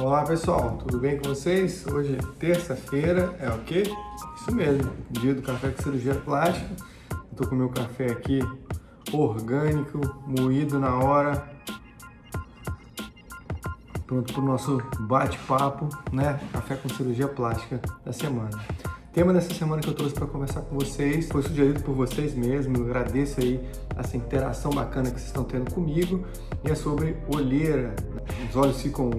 [0.00, 1.84] Olá pessoal, tudo bem com vocês?
[1.88, 3.82] Hoje é terça-feira, é o quê?
[4.36, 6.68] Isso mesmo, dia do café com cirurgia plástica.
[7.32, 8.38] Estou com meu café aqui
[9.12, 11.50] orgânico, moído na hora.
[14.06, 16.38] Pronto para o nosso bate-papo, né?
[16.52, 18.56] Café com cirurgia plástica da semana.
[18.86, 22.36] O tema dessa semana que eu trouxe para conversar com vocês foi sugerido por vocês
[22.36, 22.78] mesmos.
[22.78, 23.60] Eu agradeço aí
[23.96, 26.24] essa interação bacana que vocês estão tendo comigo.
[26.64, 27.96] E é sobre olheira.
[28.48, 29.10] Os olhos ficam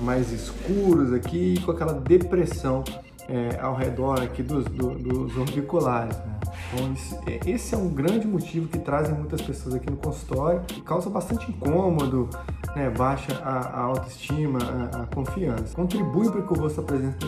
[0.00, 2.82] mais escuros aqui e com aquela depressão
[3.28, 6.16] é, ao redor aqui dos, do, dos orbiculares.
[6.18, 6.40] Né?
[6.72, 10.80] Então, esse, esse, é um grande motivo que trazem muitas pessoas aqui no consultório e
[10.80, 12.28] causa bastante incômodo,
[12.74, 12.90] né?
[12.90, 15.74] baixa a, a autoestima, a, a, confiança.
[15.74, 17.26] Contribui para que o rosto apresente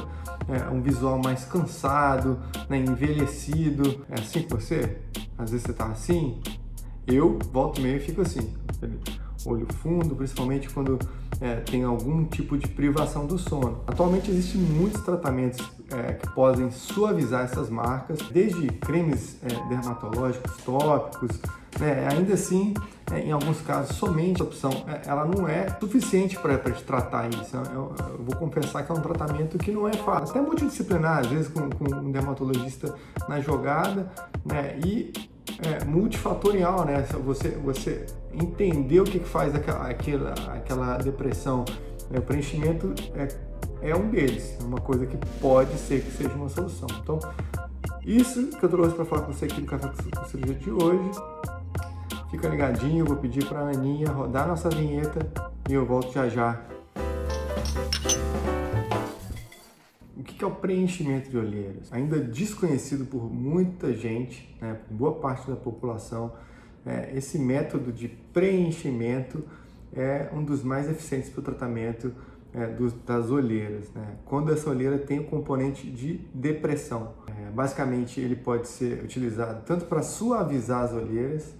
[0.49, 2.79] é, um visual mais cansado, né?
[2.79, 4.05] envelhecido.
[4.11, 4.99] É assim que você?
[5.39, 6.41] Às vezes você está assim?
[7.07, 8.53] Eu, volto e meio, fico assim
[9.47, 10.99] olho fundo, principalmente quando
[11.41, 13.83] é, tem algum tipo de privação do sono.
[13.87, 15.61] Atualmente existem muitos tratamentos
[15.91, 21.41] é, que podem suavizar essas marcas, desde cremes é, dermatológicos, tópicos,
[21.79, 22.09] né?
[22.11, 22.75] ainda assim,
[23.11, 27.29] é, em alguns casos, somente a opção é, ela não é suficiente para te tratar
[27.29, 27.57] isso.
[27.57, 31.27] Eu, eu, vou confessar que é um tratamento que não é fácil, até multidisciplinar, às
[31.27, 32.95] vezes com, com um dermatologista
[33.29, 34.11] na jogada,
[34.45, 34.79] né?
[34.85, 35.13] e
[35.63, 37.05] é, multifatorial, né?
[37.25, 41.65] Você, você entender o que faz aquela, aquela, aquela depressão.
[42.11, 42.19] Né?
[42.19, 43.29] O preenchimento é,
[43.91, 46.89] é um deles, é uma coisa que pode ser que seja uma solução.
[47.03, 47.19] Então,
[48.05, 51.11] isso que eu trouxe para falar com você aqui no Café com Cirurgia de hoje.
[52.31, 55.21] Fica ligadinho, eu vou pedir para a Aninha rodar nossa vinheta
[55.69, 56.59] e eu volto já já
[60.23, 61.93] que é o preenchimento de olheiras?
[61.93, 66.33] Ainda desconhecido por muita gente, né, boa parte da população,
[66.85, 69.45] é, esse método de preenchimento
[69.95, 72.13] é um dos mais eficientes para o tratamento
[72.55, 73.91] é, dos, das olheiras.
[73.95, 74.17] Né?
[74.25, 77.15] Quando essa olheira tem o componente de depressão.
[77.27, 81.55] É, basicamente, ele pode ser utilizado tanto para suavizar as olheiras,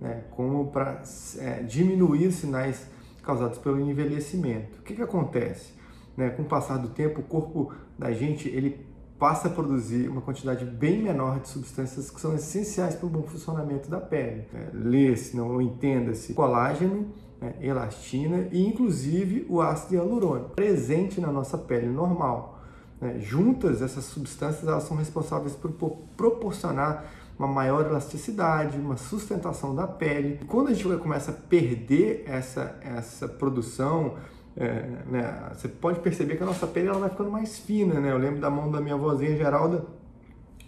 [0.00, 1.02] né, como para
[1.38, 2.86] é, diminuir os sinais
[3.22, 4.78] causados pelo envelhecimento.
[4.78, 5.75] O que, que acontece?
[6.16, 8.86] Né, com o passar do tempo, o corpo da gente ele
[9.18, 13.22] passa a produzir uma quantidade bem menor de substâncias que são essenciais para o bom
[13.22, 14.44] funcionamento da pele.
[14.52, 17.06] É, Lê-se, não entenda-se, colágeno,
[17.40, 22.60] né, elastina e inclusive o ácido hialurônico, presente na nossa pele normal.
[23.00, 23.18] Né?
[23.18, 25.72] Juntas, essas substâncias elas são responsáveis por
[26.16, 27.04] proporcionar
[27.38, 30.38] uma maior elasticidade, uma sustentação da pele.
[30.40, 34.14] E quando a gente começa a perder essa, essa produção,
[34.56, 38.10] é, né, você pode perceber que a nossa pele ela vai ficando mais fina, né?
[38.10, 39.84] Eu lembro da mão da minha vozinha Geralda,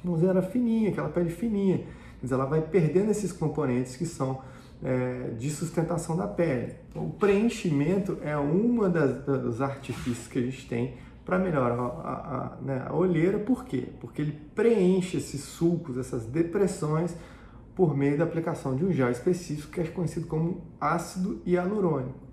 [0.05, 1.85] a mãozinha era fininha, aquela pele fininha.
[2.21, 4.43] Mas ela vai perdendo esses componentes que são
[4.83, 6.75] é, de sustentação da pele.
[6.91, 10.95] Então, o preenchimento é uma das, dos artifícios que a gente tem
[11.25, 13.39] para melhorar a, a, a, né, a olheira.
[13.39, 13.89] Por quê?
[14.01, 17.17] Porque ele preenche esses sulcos, essas depressões,
[17.75, 22.28] por meio da aplicação de um gel específico que é conhecido como ácido hialurônico.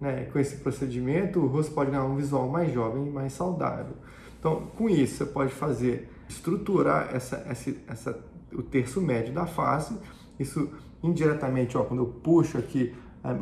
[0.00, 0.28] Né?
[0.32, 3.94] Com esse procedimento, o rosto pode ganhar um visual mais jovem e mais saudável.
[4.38, 9.96] Então, com isso, você pode fazer, estruturar essa, essa, essa, o terço médio da face.
[10.38, 10.70] Isso
[11.02, 12.94] indiretamente, ó, quando eu puxo aqui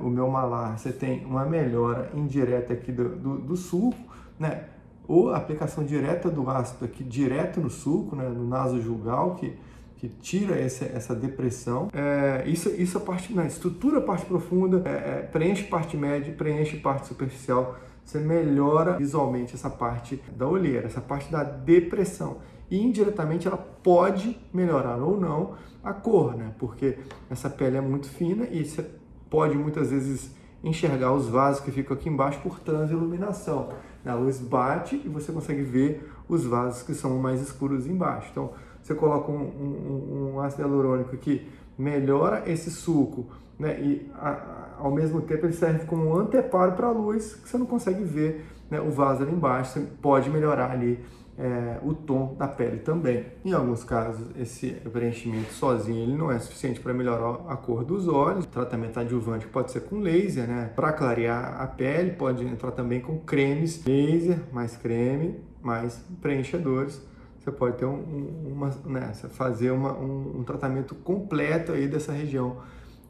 [0.02, 3.98] o meu malar, você tem uma melhora indireta aqui do, do, do sulco,
[4.38, 4.64] né?
[5.06, 8.28] Ou aplicação direta do ácido aqui direto no sulco, né?
[8.28, 9.56] no naso julgal, que
[9.96, 11.88] que tira essa, essa depressão.
[11.92, 16.32] É, isso, isso a parte, né, estrutura a parte profunda, é, é, preenche parte média,
[16.36, 17.76] preenche parte superficial.
[18.04, 22.38] Você melhora visualmente essa parte da olheira, essa parte da depressão.
[22.70, 26.52] E indiretamente ela pode melhorar ou não a cor, né?
[26.58, 26.98] Porque
[27.30, 28.88] essa pele é muito fina e você
[29.30, 33.70] pode muitas vezes enxergar os vasos que ficam aqui embaixo por transiluminação.
[34.04, 38.28] A luz bate e você consegue ver os vasos que são mais escuros embaixo.
[38.32, 38.50] Então,
[38.82, 41.48] você coloca um, um, um ácido hialurônico que
[41.78, 43.26] melhora esse suco,
[43.58, 43.80] né?
[43.80, 47.58] E a, ao mesmo tempo ele serve como um anteparo para a luz, que você
[47.58, 51.04] não consegue ver né, o vaso ali embaixo, você pode melhorar ali
[51.38, 53.26] é, o tom da pele também.
[53.44, 58.08] Em alguns casos, esse preenchimento sozinho ele não é suficiente para melhorar a cor dos
[58.08, 58.44] olhos.
[58.44, 60.70] O tratamento adjuvante pode ser com laser, né?
[60.74, 67.00] Para clarear a pele, pode entrar também com cremes, laser, mais creme, mais preenchedores
[67.46, 72.56] você pode ter um, uma, né, fazer uma, um, um, tratamento completo aí dessa região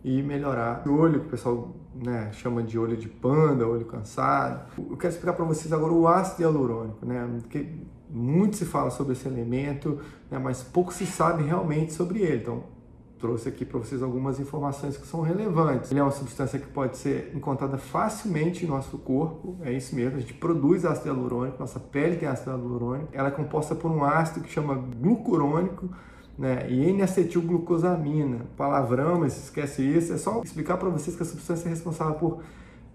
[0.06, 4.70] e melhorar o olho, que o pessoal né, chama de olho de panda, olho cansado.
[4.78, 7.66] Eu quero explicar para vocês agora o ácido hialurônico, né, porque
[8.08, 9.98] muito se fala sobre esse elemento,
[10.30, 12.40] né, mas pouco se sabe realmente sobre ele.
[12.40, 12.62] Então,
[13.18, 15.90] trouxe aqui para vocês algumas informações que são relevantes.
[15.90, 20.18] Ele é uma substância que pode ser encontrada facilmente em nosso corpo, é isso mesmo,
[20.18, 24.04] a gente produz ácido hialurônico, nossa pele tem ácido hialurônico, ela é composta por um
[24.04, 25.90] ácido que chama glucurônico,
[26.38, 28.46] né, e N-acetilglucosamina.
[28.56, 30.12] Palavrão, mas esquece isso.
[30.12, 32.42] É só explicar para vocês que a substância é responsável por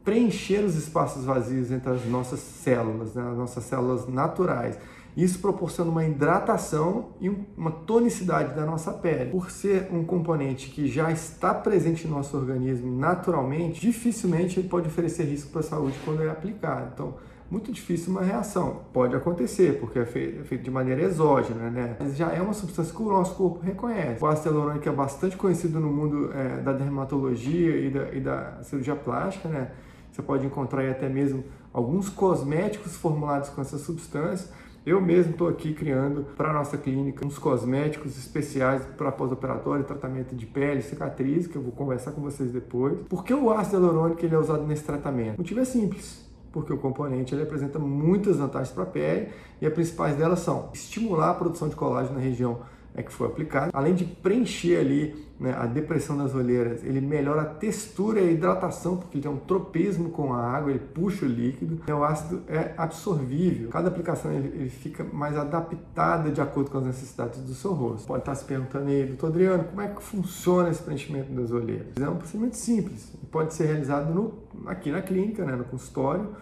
[0.04, 4.78] preencher os espaços vazios entre as nossas células, né, as nossas células naturais.
[5.16, 9.30] Isso proporciona uma hidratação e uma tonicidade da nossa pele.
[9.30, 14.88] Por ser um componente que já está presente no nosso organismo naturalmente, dificilmente ele pode
[14.88, 16.92] oferecer risco para a saúde quando é aplicado.
[16.94, 17.16] Então,
[17.52, 18.84] muito difícil uma reação.
[18.94, 21.98] Pode acontecer, porque é feito, é feito, de maneira exógena, né?
[22.00, 24.24] Mas já é uma substância que o nosso corpo reconhece.
[24.24, 28.64] O ácido hialurônico é bastante conhecido no mundo é, da dermatologia e da, e da
[28.64, 29.72] cirurgia plástica, né?
[30.10, 31.44] Você pode encontrar até mesmo
[31.74, 34.50] alguns cosméticos formulados com essa substância.
[34.86, 40.36] Eu mesmo estou aqui criando para a nossa clínica uns cosméticos especiais para pós-operatório, tratamento
[40.36, 42.98] de pele, cicatriz, que eu vou conversar com vocês depois.
[43.08, 45.36] Por que o ácido hialurônico ele é usado nesse tratamento?
[45.36, 49.30] O motivo é simples porque o componente ele apresenta muitas vantagens para a pele
[49.62, 52.60] e as principais delas são estimular a produção de colágeno na região
[52.94, 53.72] é que foi aplicado.
[53.74, 58.32] Além de preencher ali né, a depressão das olheiras, ele melhora a textura e a
[58.32, 61.82] hidratação, porque ele tem um tropismo com a água, ele puxa o líquido.
[61.92, 63.70] O ácido é absorvível.
[63.70, 68.06] Cada aplicação ele, ele fica mais adaptada de acordo com as necessidades do seu rosto.
[68.06, 71.88] Pode estar se perguntando aí, doutor Adriano, como é que funciona esse preenchimento das olheiras?
[72.00, 73.12] É um procedimento simples.
[73.32, 76.36] Pode ser realizado no, aqui na clínica, né, no consultório,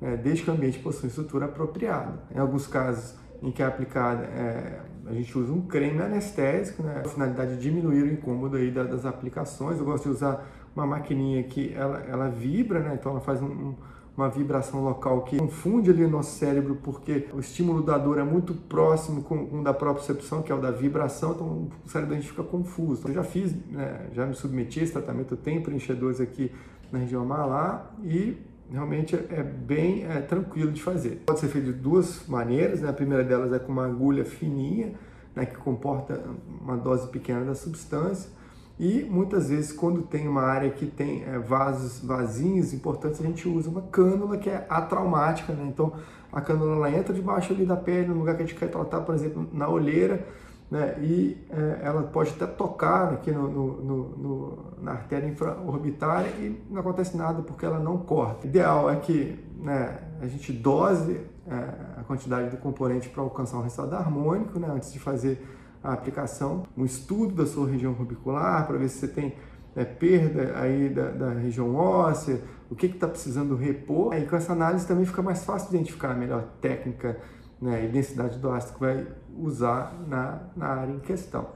[0.00, 2.22] né, desde que o ambiente possua estrutura apropriada.
[2.34, 7.02] Em alguns casos, em que é aplicada, é, a gente usa um creme anestésico, né?
[7.04, 9.78] A finalidade de diminuir o incômodo aí das aplicações.
[9.78, 10.44] Eu gosto de usar
[10.74, 12.96] uma maquininha que ela, ela vibra, né?
[12.98, 13.74] Então ela faz um, um,
[14.16, 18.24] uma vibração local que confunde ali o nosso cérebro, porque o estímulo da dor é
[18.24, 22.18] muito próximo com, o da propriocepção, que é o da vibração, então o cérebro a
[22.18, 23.06] gente fica confuso.
[23.06, 24.08] Eu já fiz, né?
[24.12, 26.50] já me submeti a esse tratamento, eu tenho preenchedores aqui
[26.90, 28.36] na região malar e
[28.70, 31.22] realmente é bem é, tranquilo de fazer.
[31.26, 32.88] Pode ser feito de duas maneiras, né?
[32.88, 34.94] a primeira delas é com uma agulha fininha,
[35.34, 36.20] né, que comporta
[36.60, 38.30] uma dose pequena da substância,
[38.78, 43.48] e muitas vezes quando tem uma área que tem é, vasos vazinhos importantes, a gente
[43.48, 45.66] usa uma cânula que é atraumática, né?
[45.66, 45.92] então
[46.32, 49.00] a cânula ela entra debaixo ali da pele, no lugar que a gente quer tratar,
[49.00, 50.26] por exemplo, na olheira,
[50.70, 50.96] né?
[51.00, 56.80] e é, ela pode até tocar aqui no, no, no, na artéria infraorbitária e não
[56.80, 58.46] acontece nada porque ela não corta.
[58.46, 63.58] O ideal é que né, a gente dose é, a quantidade do componente para alcançar
[63.58, 65.40] um resultado harmônico né, antes de fazer
[65.82, 69.34] a aplicação, um estudo da sua região rubicular para ver se você tem
[69.76, 74.14] é, perda aí da, da, região óssea, o que está precisando repor.
[74.16, 77.18] E com essa análise também fica mais fácil de identificar a melhor técnica
[77.60, 79.06] né, e densidade do ácido que vai
[79.38, 81.46] usar na, na área em questão.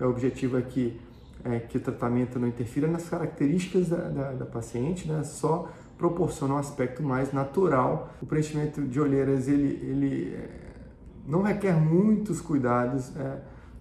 [0.00, 1.00] O objetivo aqui
[1.44, 5.70] é que o tratamento não interfira nas características da, da, da paciente, né, só
[6.00, 8.10] proporciona um aspecto mais natural.
[8.22, 10.48] O preenchimento de olheiras ele, ele é,
[11.26, 13.38] não requer muitos cuidados é,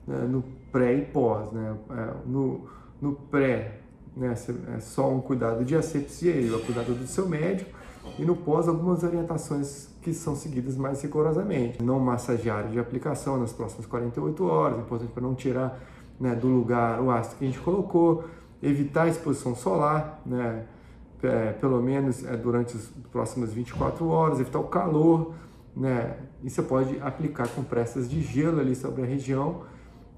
[0.09, 1.51] é, no pré e pós.
[1.53, 1.75] Né?
[1.91, 2.67] É, no,
[3.01, 3.79] no pré
[4.17, 4.35] né,
[4.75, 7.71] é só um cuidado de asepsia, é o cuidado do seu médico,
[8.17, 11.81] e no pós algumas orientações que são seguidas mais rigorosamente.
[11.83, 15.79] Não massagear de aplicação nas próximas 48 horas, importante para não tirar
[16.19, 18.25] né, do lugar o ácido que a gente colocou,
[18.61, 20.65] evitar a exposição solar, né,
[21.23, 25.33] é, pelo menos é, durante as próximas 24 horas, evitar o calor,
[25.75, 29.61] né, e você pode aplicar compressas de gelo ali sobre a região,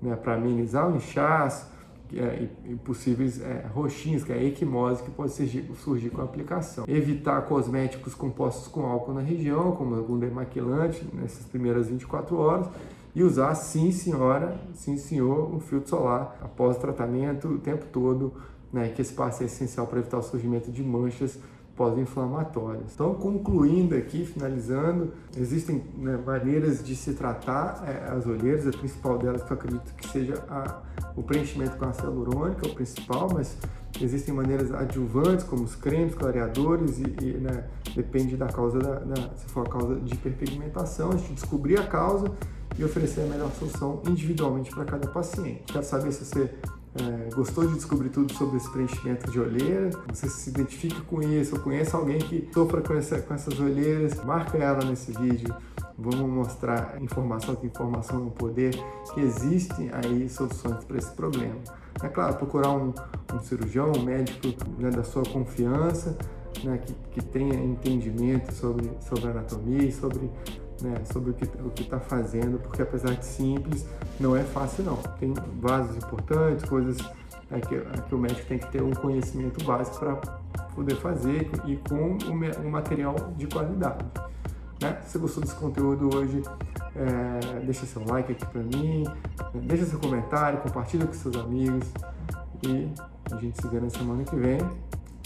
[0.02, 1.68] né, para amenizar o inchaço,
[2.16, 2.48] é,
[2.84, 6.86] possíveis é, roxinhos, que é a equimose que pode surgir, surgir, com a aplicação.
[6.88, 12.68] Evitar cosméticos compostos com álcool na região, como algum demaquilante, nessas primeiras 24 horas.
[13.14, 18.34] E usar, sim senhora, sim senhor, um filtro solar após o tratamento o tempo todo,
[18.72, 21.38] né, que esse passo é essencial para evitar o surgimento de manchas
[21.76, 22.94] pós-inflamatórias.
[22.94, 29.18] Então, concluindo aqui, finalizando, existem né, maneiras de se tratar é, as olheiras, a principal
[29.18, 30.82] delas que eu acredito que seja a,
[31.16, 33.58] o preenchimento com ácido hialurônico, é o principal, mas
[34.00, 39.30] existem maneiras adjuvantes, como os cremes, clareadores, e, e né, depende da causa, da, da,
[39.36, 42.32] se for a causa de hiperpigmentação, a gente descobrir a causa
[42.78, 45.64] e oferecer a melhor solução individualmente para cada paciente.
[45.68, 46.50] Quero saber se você
[46.94, 49.90] é, gostou de descobrir tudo sobre esse preenchimento de olheira?
[50.10, 54.22] Você se identifica com isso ou conhece alguém que sofra com, essa, com essas olheiras?
[54.26, 55.56] Marca ela nesse vídeo.
[55.98, 58.76] Vamos mostrar informação que informação é um poder,
[59.14, 61.60] que existem aí soluções para esse problema.
[62.04, 62.94] É claro, procurar um,
[63.34, 66.18] um cirurgião, um médico né, da sua confiança,
[66.64, 70.30] né, que, que tenha entendimento sobre, sobre anatomia e sobre
[70.82, 73.86] né, sobre o que está fazendo, porque apesar de simples,
[74.20, 74.98] não é fácil não.
[75.20, 76.98] Tem vasos importantes, coisas
[77.52, 80.16] é que, é que o médico tem que ter um conhecimento básico para
[80.74, 82.18] poder fazer e com
[82.62, 84.06] um material de qualidade.
[84.82, 84.98] Né?
[85.06, 86.42] Se você gostou desse conteúdo hoje,
[86.96, 89.04] é, deixa seu like aqui para mim,
[89.54, 91.88] deixa seu comentário, compartilha com seus amigos
[92.64, 92.90] e
[93.32, 94.60] a gente se vê na semana que vem.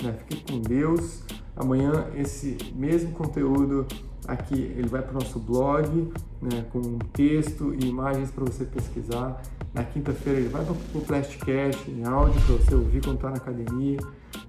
[0.03, 0.13] Né?
[0.27, 1.24] Fique com Deus.
[1.55, 3.88] Amanhã esse mesmo conteúdo
[4.27, 9.41] aqui ele vai para o nosso blog né, com texto e imagens para você pesquisar.
[9.74, 13.38] Na quinta-feira ele vai para o Plastcast em áudio para você ouvir quando está na
[13.38, 14.00] academia.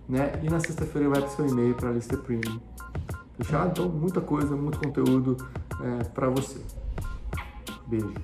[0.08, 0.32] Né?
[0.42, 2.60] E na sexta-feira ele vai para o seu e-mail para a lista premium.
[3.36, 3.70] Fechado?
[3.70, 5.36] Então, muita coisa, muito conteúdo
[5.80, 6.60] é, para você.
[7.86, 8.14] Beijo.